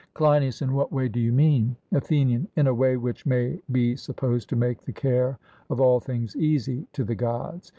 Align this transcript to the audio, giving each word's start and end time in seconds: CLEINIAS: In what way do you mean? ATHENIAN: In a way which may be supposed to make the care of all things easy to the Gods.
CLEINIAS: 0.15 0.63
In 0.63 0.73
what 0.73 0.91
way 0.91 1.07
do 1.07 1.19
you 1.19 1.31
mean? 1.31 1.75
ATHENIAN: 1.91 2.47
In 2.55 2.65
a 2.65 2.73
way 2.73 2.97
which 2.97 3.27
may 3.27 3.61
be 3.71 3.95
supposed 3.95 4.49
to 4.49 4.55
make 4.55 4.81
the 4.81 4.91
care 4.93 5.37
of 5.69 5.79
all 5.79 5.99
things 5.99 6.35
easy 6.35 6.87
to 6.93 7.03
the 7.03 7.13
Gods. 7.13 7.69